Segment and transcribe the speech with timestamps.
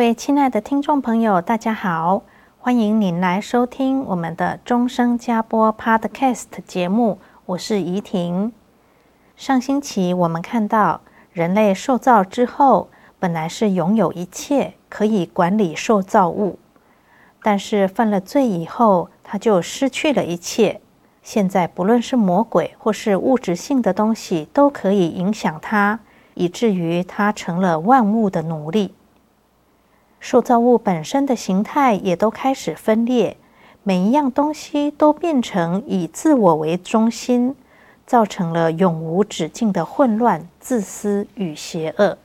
[0.00, 2.22] 各位亲爱的听众朋友，大家好，
[2.58, 8.50] 欢迎您来收听我们的终生加播 Podcast 节目，我是怡婷。
[9.36, 11.02] 上星期我们看到，
[11.34, 12.88] 人类受造之后，
[13.18, 16.58] 本来是拥有一切，可以管理受造物，
[17.42, 20.80] 但是犯了罪以后，他就失去了一切。
[21.22, 26.00] 现在不论是魔鬼或是物质性的东西，都可以影响他，
[26.32, 28.94] 以至于他成了万物的奴隶。
[30.20, 33.36] 受造物本身的形态也都开始分裂，
[33.82, 37.56] 每一样东西都变成以自我为中心，
[38.06, 42.18] 造成了永无止境的混乱、自私与邪恶。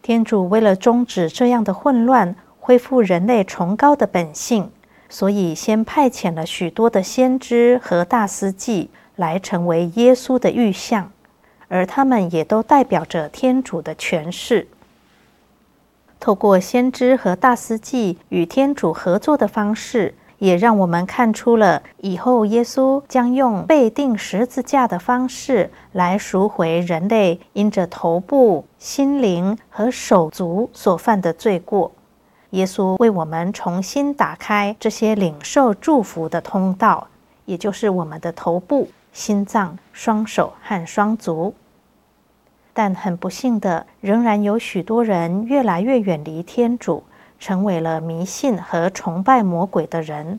[0.00, 4.70] 天主为了终止这样的混乱，恢复人类崇高的本性，
[5.10, 11.12] 所以先派遣了许多的先知和大司祭来成为耶稣的预像，
[11.68, 14.66] 而他们也都代表着天主的权势。
[16.20, 31.90] 透过先知和大司祭与天主合作的方式，也让我们看出了以后耶稣将用被钉十字架的方式来赎回人类因着头部、心灵和手足所犯的罪过。
[32.50, 37.08] 耶稣为我们重新打开这些领受祝福的通道，
[37.44, 41.54] 也就是我们的头部、心脏、双手和双足。
[42.78, 47.02] 但很不幸的，仍然有许多人越来越远离天主，
[47.40, 50.38] 成为了迷信和崇拜魔鬼的人。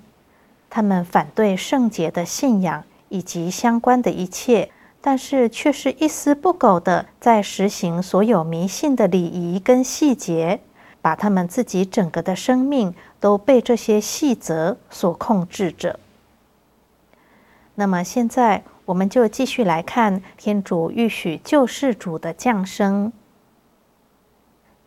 [0.69, 10.61] 他们反对圣洁的信仰以及相关的一切，但是却是一丝不苟地在实行所有迷信的礼仪跟细节，
[11.01, 15.99] 把他们自己整个的生命都被这些细则所控制着。
[17.75, 18.63] 那么现在。
[18.89, 23.13] 我们就继续来看天主预许救世主的降生。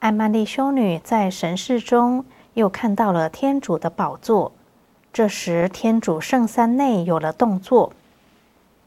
[0.01, 2.25] 艾曼丽修女在神视中
[2.55, 4.51] 又看到了天主的宝座。
[5.13, 7.93] 这时，天主圣三内有了动作，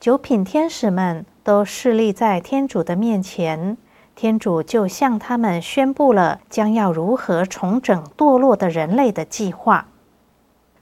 [0.02, 3.78] 九品天使们都侍立在天主的面前，
[4.16, 9.88] 天主就向他们宣布了将要如何重整堕落的人类的计划。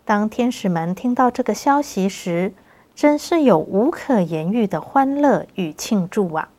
[0.04, 2.54] 当天使们听到这个消息时，
[2.96, 6.50] 真是有无可言喻的欢乐与庆祝啊！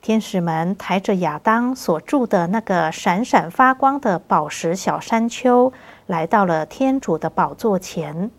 [0.00, 5.72] 天使们抬着亚当所住的那个闪闪发光的宝石小山丘，
[6.06, 8.30] 来到了天主的宝座前。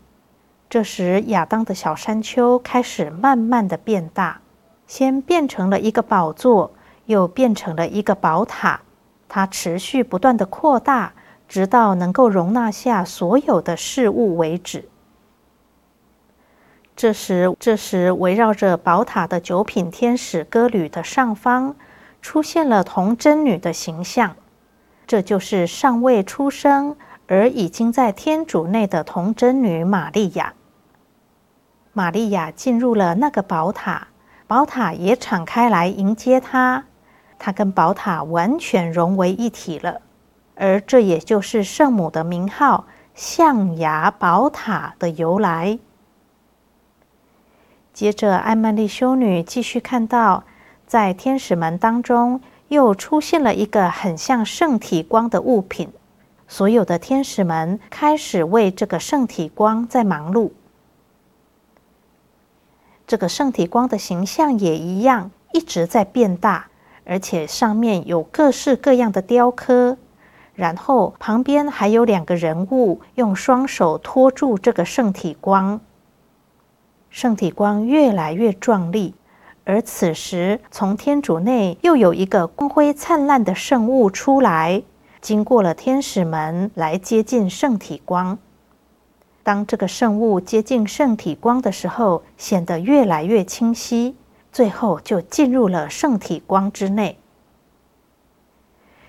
[0.70, 4.40] 这时，亚当的小山丘开始慢慢的变大，
[4.86, 6.72] 先变成了一个宝座，
[7.04, 8.80] 又变成了一个宝塔。
[9.28, 11.12] 它持续不断的扩大，
[11.46, 14.88] 直到能够容纳下所有的事物为止。
[16.96, 21.76] 这时，这时围绕着宝塔的九品天使歌女的上方，
[22.22, 24.34] 出现了童真女的形象。
[25.06, 26.96] 这就是尚未出生
[27.28, 30.54] 而已经在天主内的童真女玛利亚。
[31.92, 34.08] 玛利亚进入了那个宝塔，
[34.46, 36.84] 宝塔也敞开来迎接她，
[37.38, 40.00] 她跟宝塔完全融为一体了。
[40.54, 45.78] 而这也就是圣母的名号“象牙宝塔”的由来。
[47.96, 50.44] 接着，艾曼丽修女继续看到，
[50.86, 55.88] 在天使们当中又出现了一个很像圣体光的物品。
[56.46, 60.50] 所有的天使们开始为这个圣体光在忙碌。
[63.06, 66.68] 这个圣体光的形象也一样，一直在变大，
[67.06, 69.96] 而且上面有各式各样的雕刻。
[70.54, 75.80] 然后旁边还有两个人物用双手托住这个圣体光。
[77.16, 79.14] 圣体光越来越壮丽，
[79.64, 84.82] 而此时从天主内又有一个光辉灿烂的圣物出来，
[85.22, 88.36] 经过了天使门来接近圣体光。
[89.42, 94.14] 当这个圣物接近圣体光的时候，显得越来越清晰，
[94.52, 97.18] 最后就进入了圣体光之内。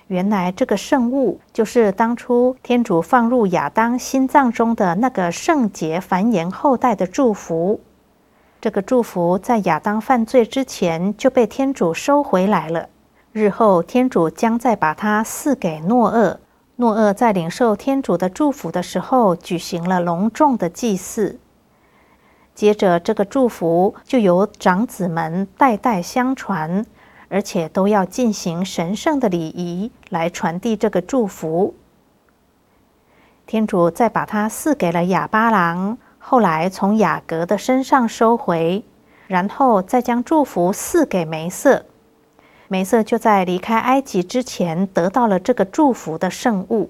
[0.07, 7.81] 原来这个圣物就是当初天主放入亚当心脏中的那个圣洁繁衍后代的祝福。
[8.59, 12.89] 这个祝福在亚当犯罪之前就被天主收回来了，
[13.31, 16.39] 日后天主将再把它赐给诺厄。
[16.77, 21.39] 诺厄在领受天主的祝福的时候，举行了隆重的祭祀。
[22.53, 26.83] 接着，这个祝福就由长子们代代相传，
[27.29, 31.75] 而且都要进行神圣的礼仪来传递这个祝福。
[33.45, 35.97] 天主再把它赐给了亚巴郎，
[36.29, 38.83] 后来从雅各的身上收回，
[39.27, 41.85] 然后再将祝福赐给梅瑟。
[42.67, 46.89] 梅瑟就在离开埃及之前得到了这个祝福的圣物。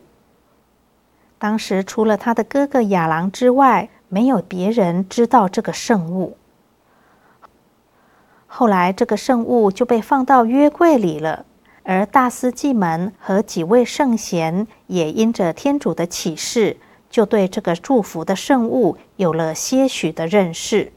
[1.37, 6.35] 当时除了他的哥哥亚郎之外，没有别人知道这个圣物。
[8.47, 11.45] 后来这个圣物就被放到约柜里了，
[11.83, 16.77] 而大司祭门和几位圣贤也因着天主的启示，
[17.09, 20.91] 就对这个祝福的圣物有了些许的认识。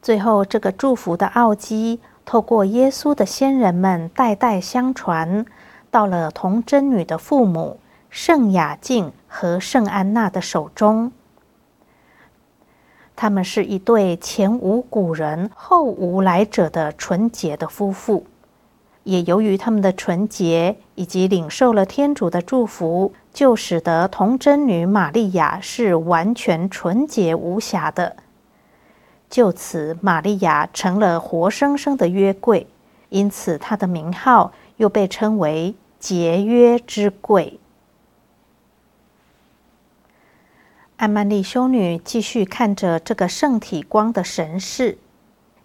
[0.00, 2.00] 最后，这个祝福的奥迹。
[2.24, 5.44] 透过耶稣的先人们代代相传，
[5.90, 7.80] 到了童贞女的父母
[8.10, 11.10] 圣雅敬和圣安娜的手中。
[13.16, 18.24] 他们是一对前无古人后无来者的纯洁的夫妇，
[19.04, 28.16] 也由于他们的纯洁以及领受了天主的祝福，就使得童贞女玛利亚是完全纯洁无瑕的。
[29.28, 32.66] 就此，玛利亚成了活生生的约柜，
[33.08, 37.58] 因此她的名号又被称为节约之柜。
[40.96, 44.98] 艾曼丽修女继续看着这个圣体光的神事，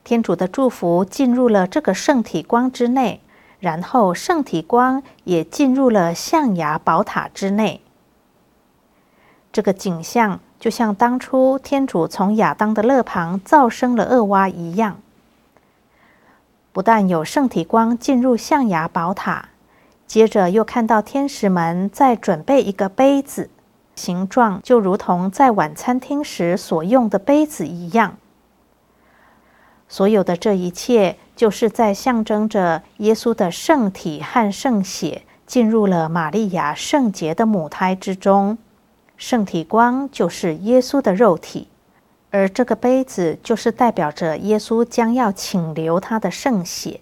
[0.04, 3.22] 天主的祝福进入了这个圣体光之内，
[3.60, 7.82] 然后圣体光也进入了象牙宝塔之内。
[9.52, 10.40] 这个景象。
[10.60, 15.00] 就像当初天主从亚当的肋旁造生了厄娃一样，
[16.74, 19.50] 不但有圣体光进入象牙宝塔，
[20.08, 23.52] 接着又看到天使们在准备一个杯子，
[23.96, 28.18] 形状就如同在晚餐厅时所用的杯子一样。
[29.88, 38.58] 所有的这一切，就是在象征着耶稣的圣体和圣血进入了玛利亚圣洁的母胎之中。
[39.16, 41.68] 圣体光就是耶稣的肉体，
[42.32, 47.02] 而这个杯子就是代表着耶稣将要请留他的圣血。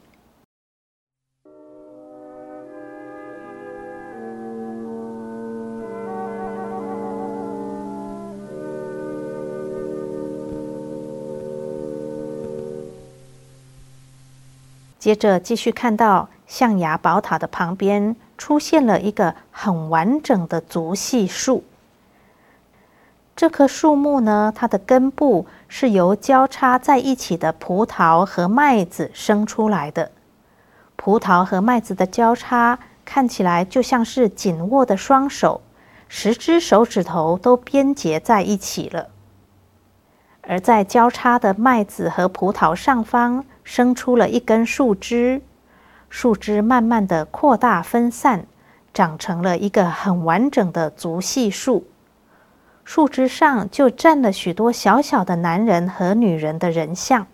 [15.05, 21.63] 接着继续看到象牙宝塔的旁边出现了一个很完整的足细树。
[23.35, 30.09] 这棵树木呢，它的根部是由交叉在一起的葡萄和麦子生出来的。
[30.95, 35.61] 葡萄和麦子的交叉看起来就像是紧握的双手，
[36.07, 39.09] 十只手指头都编结在一起了。
[40.41, 45.41] 而在交叉的麦子和葡萄上方生出了一根树枝，
[46.09, 48.45] 树枝慢慢的扩大分散，
[48.93, 51.85] 长成了一个很完整的足细树。
[52.85, 57.25] 树枝上就站了许多小小的男人和女人的人像，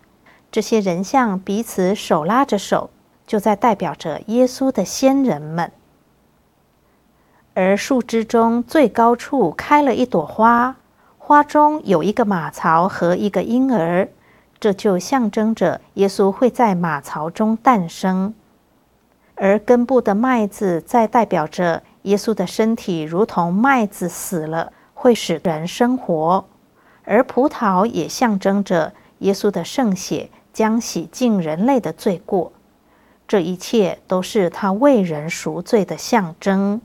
[0.50, 2.90] 这些人像彼此手拉着手，
[3.28, 5.72] 就在代表着耶稣的先人们。
[7.54, 10.78] 而树枝中最高处开了一朵花，
[11.18, 14.08] 花中有一个马槽和一个婴儿，
[14.62, 18.34] 这就象征着耶稣会在马槽中诞生。
[19.36, 24.72] 而根部的麦子在代表着耶稣的身体，如同麦子死了。
[24.94, 26.46] 会使人生活，
[27.06, 32.52] 而葡萄也象征着耶稣的圣血将洗净人类的罪过，
[33.28, 36.80] 这一切都是他为人赎罪的象征。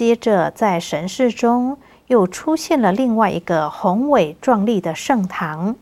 [0.00, 1.76] 接着在神视中
[2.06, 5.76] 又出现了另外一个宏伟壮丽的圣堂。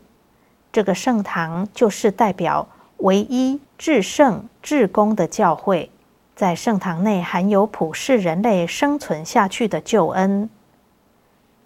[0.73, 5.89] 这个圣堂就是代表唯一至圣至公的教会，
[6.35, 10.49] 在圣堂内含有普世人类生存下去的救恩。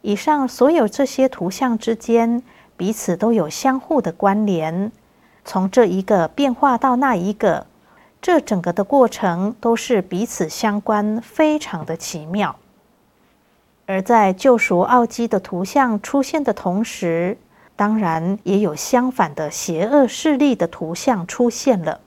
[0.03, 2.43] 以上所有这些图像之间
[2.77, 4.91] 彼此都有相互的关联，
[5.43, 7.65] 从这一个变化到那一个，
[8.23, 12.55] 这整个的过程都是彼此相关，非常的奇妙。
[13.85, 17.37] 而在救赎奥基的图像出现的同时，
[17.75, 21.99] 当然，也有相反的邪恶势力的图像出现了。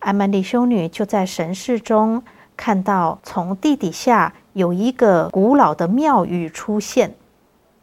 [0.00, 2.24] 艾曼丽修女就在神视中
[2.56, 7.14] 看到，从地底下有一个古老的庙宇出现。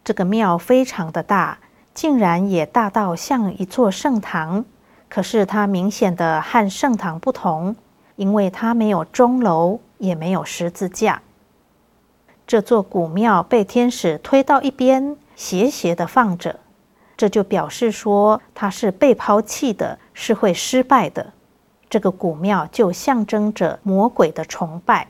[0.04, 1.60] 这个庙非常的大，
[1.94, 4.66] 竟然也大到像一座圣堂。
[5.14, 7.76] 可是它明显的和圣堂不同，
[8.16, 11.22] 因为它没有钟楼，也没有十字架。
[12.48, 16.62] 这座古庙被天使推到一边，斜斜的放着。
[17.18, 21.34] 这就表示说，它是被抛弃的，是会失败的。
[21.90, 25.10] 这个古庙就象征着魔鬼的崇拜。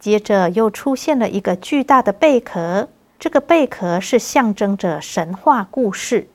[0.00, 2.88] 接着又出现了一个巨大的贝壳，
[3.20, 6.28] 这个贝壳是象征着神话故事。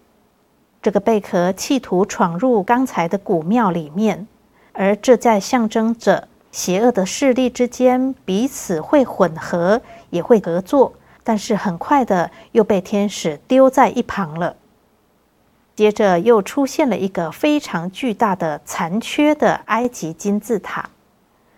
[0.83, 4.27] 这个贝壳企图闯入刚才的古庙里面，
[4.73, 10.91] 而这在象征着邪恶的势力之间彼此会混合，也会合作。
[11.23, 14.57] 但是很快的又被天使丢在一旁了。
[15.73, 20.89] 接着又出现了一个非常巨大的残缺的埃及金字塔。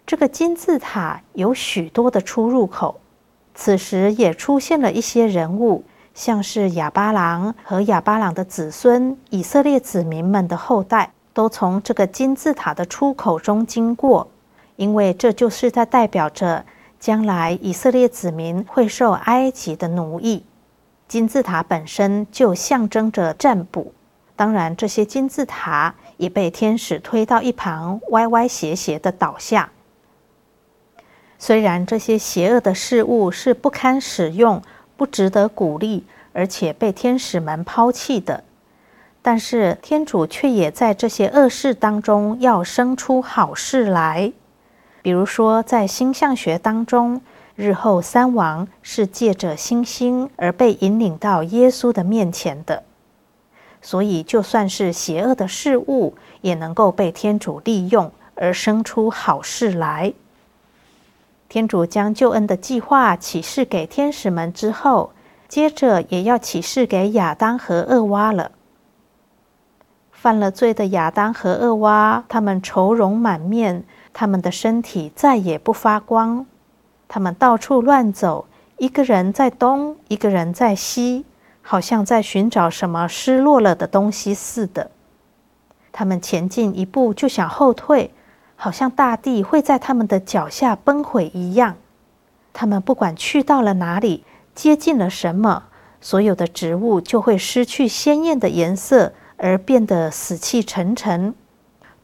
[0.06, 3.02] 这个金字塔有许多的出入口。
[3.56, 5.84] 此时也出现了一些人物，
[6.16, 14.28] 像是亚巴郎和亚巴郎的子孙以色列子民们的后代，都从这个金字塔的出口中经过，
[14.78, 16.66] 因为这就是在代表着。
[16.98, 20.44] 将来以色列子民会受埃及的奴役，
[21.08, 23.94] 金字塔本身就象征着占卜。
[24.36, 29.70] 当然，这些金字塔也被天使推到一旁，歪歪斜斜的倒下。
[31.38, 34.64] 虽然这些邪恶的事物是不堪使用、
[34.98, 38.44] 不值得鼓励，而且被天使们抛弃的，
[39.22, 44.32] 但是天主却也在这些恶事当中要生出好事来。
[45.02, 47.22] 比如说，在星象学当中，
[47.56, 52.84] 日后三王是借着星星而被引领到耶稣的面前的，
[53.82, 60.14] 所以就算是邪恶的事物，也能够被天主利用而生出好事来。
[61.56, 65.14] 天主将救恩的计划启示给天使们之后，
[65.48, 68.52] 接着也要启示给亚当和厄娃了。
[70.12, 73.86] 犯了罪的亚当和厄娃，他们愁容满面。
[74.12, 76.46] 他们的身体再也不发光，
[77.08, 81.24] 他们到处乱走，一个人在东，一个人在西，
[81.62, 84.92] 好像在寻找什么失落了的东西似的。
[85.94, 88.12] 他们前进一步就想后退，
[88.56, 91.76] 好像大地会在他们的脚下崩毁一样。
[92.54, 95.64] 他们不管去到了哪里，接近了什么，
[96.00, 101.36] 所有的植物就会失去鲜艳的颜色，而变得死气沉沉。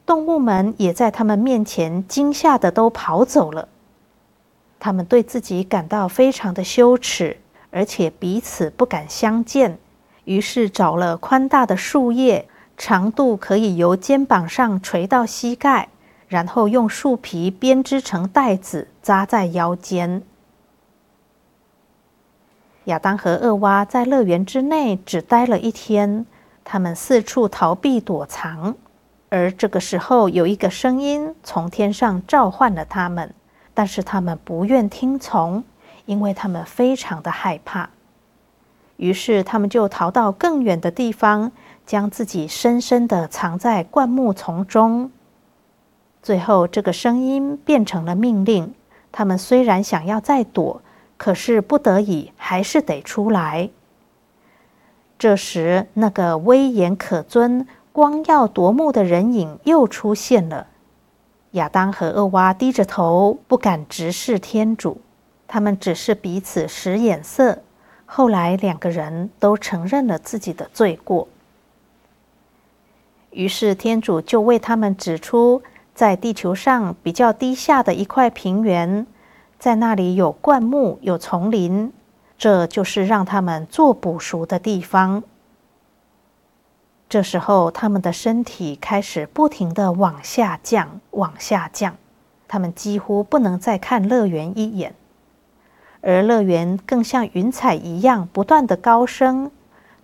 [0.04, 3.68] 动物们也在他们面前惊吓的都跑走了。
[4.78, 7.38] 他们对自己感到非常的羞耻，
[7.70, 9.78] 而且彼此不敢相见，
[10.24, 15.88] 于是找了宽大的树叶，长度可以由肩膀上垂到膝盖，
[16.32, 20.22] 然后用树皮编织成带子扎在腰间。
[22.84, 26.24] 亚当和厄娃在乐园之内只待了一天，
[26.64, 28.74] 他们四处逃避躲藏。
[29.28, 33.34] 而这个时候，有一个声音从天上召唤了他们，
[33.74, 35.62] 但是他们不愿听从，
[36.06, 37.90] 因为他们非常的害怕。
[38.96, 41.52] 于是他们就逃到更远的地方，
[41.84, 45.10] 将自己深深的藏在灌木丛中。
[46.22, 48.72] 最后，这个声音变成了命令。
[49.10, 50.80] 他们虽然想要再躲，
[51.16, 53.70] 可是不得已还是得出来。
[55.18, 60.68] 这时，那个威严可尊，光耀夺目的人影又出现了。
[61.52, 65.00] 亚当和厄娃低着头，不敢直视天主，
[65.46, 67.58] 他们只是彼此使眼色。
[68.06, 71.28] 后来，两个人都承认了自己的罪过。
[73.30, 75.62] 于是，天主就为他们指出，
[75.94, 79.06] 在地球上比较低下的一块平原，
[79.58, 81.92] 在那里有灌木，有丛林，
[82.38, 85.22] 这就是让他们做捕鼠的地方。
[87.08, 91.94] 这时候，他们的身体开始不停的往下降，往下降。
[92.48, 94.94] 他们几乎不能再看乐园一眼，
[96.00, 99.50] 而乐园更像云彩一样不断的高升。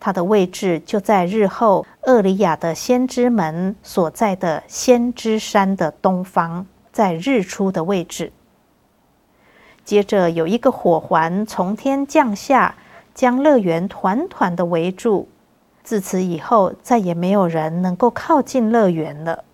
[0.01, 8.33] 它的位置就在日后厄里亚的先知们所在的先知山的东方，在日出的位置。
[9.85, 12.77] 接着有一个火环从天降下，
[13.15, 15.29] 将乐园团团的围住。
[15.83, 19.45] 自此以后，再也没有人能够靠近乐园了。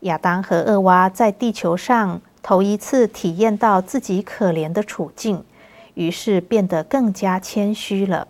[0.00, 5.44] 亚当和厄娃在地球上头一次体验到自己可怜的处境，
[5.94, 8.26] 于是变得更加谦虚了。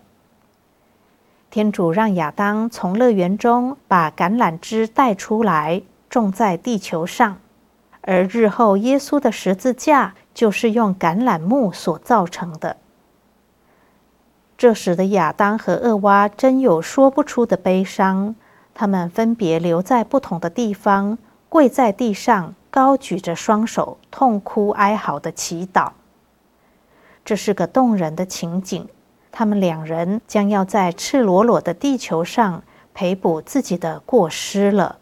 [1.49, 7.37] 天主让亚当从乐园中把橄榄枝带出来，种在地球上，
[8.01, 12.77] 而日后耶稣的十字架就是用橄榄木所造成的。
[14.57, 18.35] 这时的亚当和厄娃真有说不出的悲伤，
[18.73, 25.91] 他们分别留在不同的地方，跪在地上，高举着双手，痛哭哀嚎的祈祷。
[27.23, 28.87] 这是个动人的情景。
[29.31, 32.63] 他们两人将要在赤裸裸的地球上
[32.93, 34.97] 赔补自己的过失了。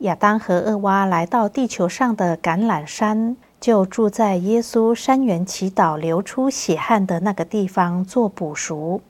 [0.00, 9.00] 亚当和厄娃来到地球上的橄榄山，就住在耶稣山园祈祷流出血汗的那个地方做捕赎。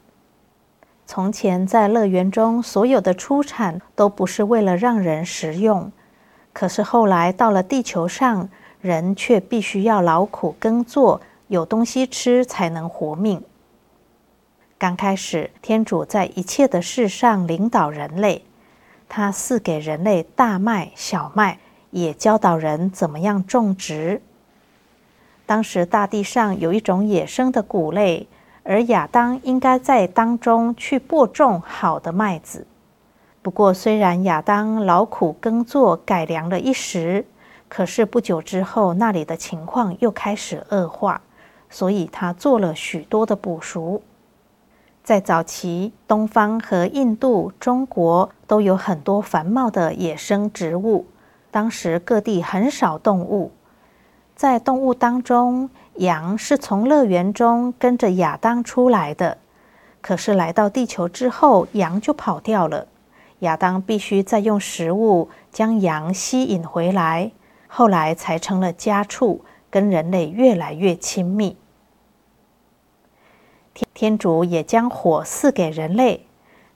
[1.07, 5.93] 从前在乐园中，所有的出产都不是为了让人食用，
[6.53, 8.49] 可是后来到了地球上，
[8.81, 13.43] 人却必须要劳苦耕作，有东西吃才能活命。
[14.79, 18.45] 刚开始，天主在一切的事上领导人类。
[19.07, 21.59] 他赐给人类大麦、小麦，
[21.90, 24.21] 也教导人怎么样种植。
[25.47, 28.27] 当时大地上有一种野生的谷类，
[28.64, 32.66] 而亚当应该在当中去播种好的麦子。
[33.42, 37.27] 不过，虽然亚当劳苦耕作，改良了一时，
[37.68, 41.20] 可是不久之后，那里的情况又开始恶化，
[41.68, 44.03] 所以他做了许多的补赎。
[45.03, 51.05] 在早期，东方和印度、中国都有很多繁茂的野生植物。
[51.50, 53.53] 当时各地很少动物，
[54.35, 59.38] 在动物当中，羊是从乐园中跟着亚当出来的，
[60.00, 62.88] 可是来到地球之后，羊就跑掉了。
[63.40, 67.30] 亚当必须再用食物将羊吸引回来，
[67.68, 71.57] 后来才成了家畜，跟人类越来越亲密。
[73.72, 76.26] 天天主也将火赐给人类，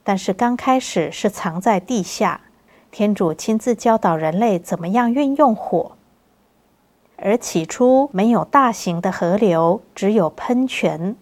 [0.04, 2.40] 但是刚开始是藏在地下。
[2.90, 5.97] 天主亲自教导人类怎么样运用火。
[7.20, 11.16] 而起初没有大型的河流，只有喷泉。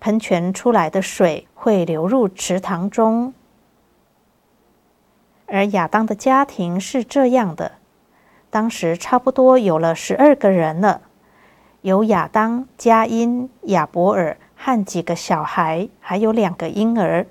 [0.00, 3.32] 喷泉出来的水会流入池塘中。
[5.46, 7.72] 而亚当的家庭是这样的：
[8.50, 11.00] 当时差不多有了十二个人了，
[11.80, 17.26] 有亚当、佳音、亚伯尔和几个小孩，还有两个婴儿。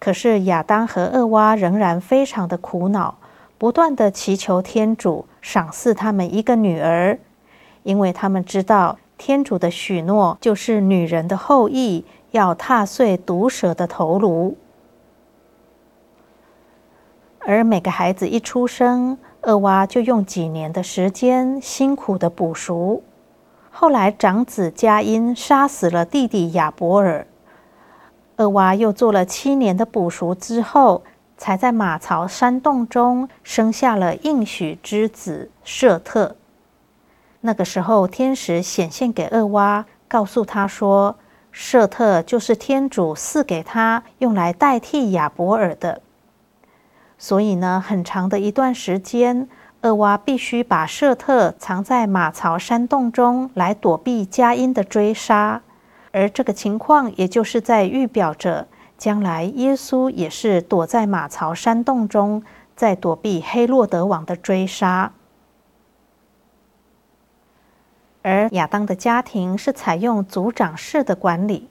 [0.00, 3.19] 可是亚当和厄娃仍然非常的苦恼。
[3.60, 7.18] 不断地祈求天主赏赐他们一个女儿，
[7.82, 14.56] 因为他们知道天主的许诺就是女人的后裔要踏碎毒蛇的头颅。
[17.40, 23.02] 而每个孩子一出生，厄娃就用几年的时间辛苦地补赎。
[23.70, 27.26] 后来长子佳音杀死了弟弟亚伯尔，
[28.38, 31.02] 厄娃又做了七年的补赎之后。
[31.40, 36.36] 才在马槽山洞中生下了应许之子设特。
[37.40, 41.16] 那个时候，天使显现给厄娃，告诉他说
[41.50, 46.02] ：“设特就是天主赐给他用来代替亚伯尔的。”
[47.16, 49.48] 所以呢，很长的一段时间，
[49.80, 55.62] 厄娃必须把设特藏在马槽山洞中来躲避佳音的追杀，
[56.12, 58.68] 而这个情况也就是在预表着。
[59.00, 62.42] 将来，耶稣也是躲在马槽山洞中，
[62.76, 65.14] 在躲避黑洛德王的追杀。
[68.20, 71.70] 而亚当的家庭是采用族长式的管理，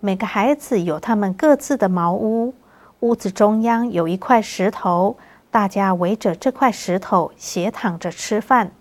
[0.00, 2.52] 每个孩子有他们各自的茅屋，
[2.98, 5.16] 屋子中央有一块石头，
[5.52, 8.72] 大家围着这块石头斜躺着吃饭，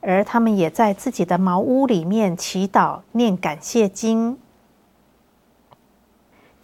[0.00, 4.38] 而他们也在自己的茅屋里面祈祷、念感谢经。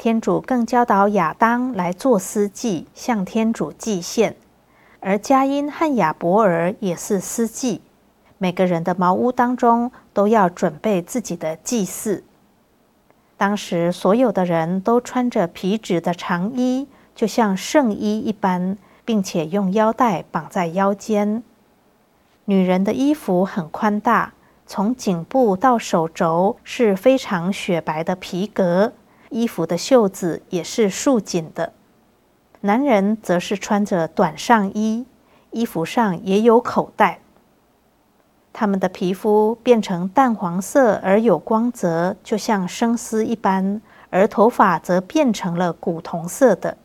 [0.01, 4.35] 天主更教导亚当来做司祭，向天主祭献，
[5.01, 7.83] 而加因和亚伯尔也是司祭。
[8.39, 12.25] 每个人的茅屋当中都要准备自己的祭祀。
[13.37, 21.43] 当时所有的人都穿着皮质的长衣，就像圣衣一般，并且用腰带绑在腰间。
[22.47, 24.33] 女人的衣服很宽大，
[24.67, 28.95] 从颈部到手肘是非常雪白的皮革。
[29.31, 31.73] 衣服的袖子也是束紧的，
[32.61, 35.07] 男人则是穿着短上衣，
[35.51, 37.21] 衣服上也有口袋。
[38.53, 46.77] 他们的皮肤变成淡黄色而有光泽，就像生丝一般，而头发则变成了古铜色的。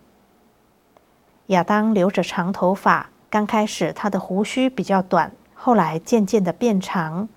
[1.48, 7.28] 亚当留着长头发，刚开始他的胡须比较短，后来渐渐的变长，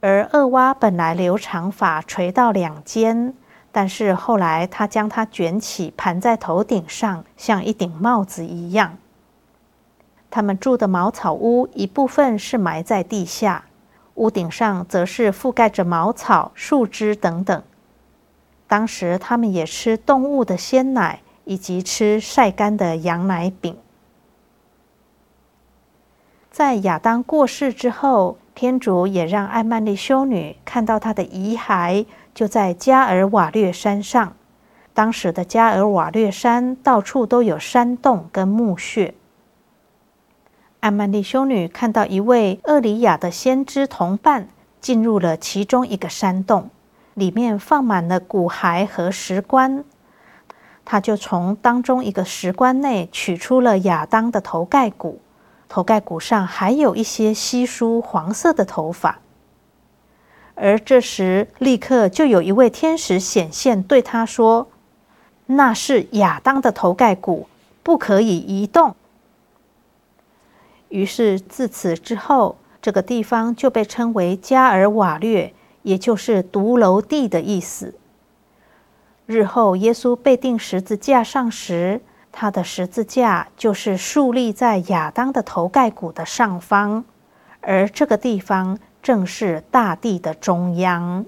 [0.00, 3.34] 而厄娃本来留长发垂到两肩。
[3.74, 8.98] 但是后来，他将它卷起，盘在头顶上，像一顶帽子一样。
[10.30, 13.64] 他们住的茅草屋一部分是埋在地下，
[14.14, 17.62] 屋顶上则是覆盖着茅草、树枝等等。
[18.68, 23.76] 当时他们也吃动物的鲜奶，以及吃晒干的羊奶饼。
[26.50, 32.04] 在亚当过世之后，天主也让艾曼丽修女看到她的遗骸。
[32.34, 34.34] 就在加尔瓦略山上，
[34.94, 39.14] 当时的加尔瓦略山到处都有山洞跟墓穴。
[40.80, 44.48] 艾曼丽修女看到一位厄里亚的先知同伴
[44.80, 46.70] 进入了其中一个山洞，
[47.14, 49.84] 里面放满了骨骸和石棺。
[50.84, 55.20] 她就从当中一个石棺内取出了亚当的头盖骨，
[55.68, 59.20] 头盖骨上还有一些稀疏黄色的头发。
[60.54, 64.68] 而这时，立刻就有一位天使显现，对他说
[65.46, 67.48] ：“那是亚当的头盖骨，
[67.82, 68.94] 不可以移动。”
[70.90, 77.94] 于是自此之后，这个地方就被称为加尔瓦略，也就是独楼地的意思。
[79.24, 87.04] 日后耶稣被钉十字架上时，他的十字架就是竖立在亚当的头盖骨的上方，
[87.62, 88.78] 而这个地方。
[89.02, 91.26] 正是大地的中央。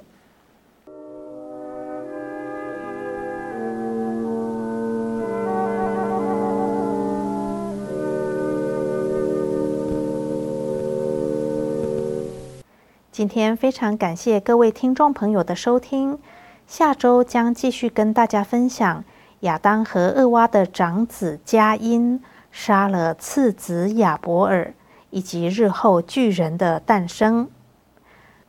[13.10, 16.18] 今天非常感谢各位听众朋友的收听，
[16.66, 19.04] 下周将继续跟大家分享
[19.40, 24.74] 亚当和厄娃的长子迦因杀了次子亚伯尔，
[25.10, 27.48] 以及日后巨人的诞生。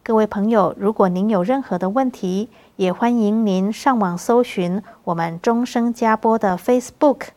[0.08, 7.30] 各位朋友，如果您有任何的问题，也欢迎您上网搜寻我们钟声加播的 Facebook，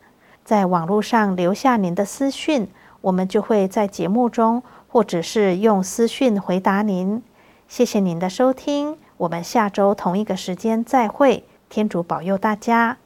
[0.45, 2.67] 在网络上留下您的私讯，
[3.01, 7.23] 我们就会在节目中或者是用私讯回答您。
[7.67, 12.97] 谢谢您的收听，我们下周同一个时间再会，天主保佑大家。